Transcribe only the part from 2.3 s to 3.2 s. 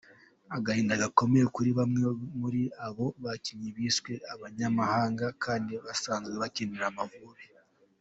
muri abo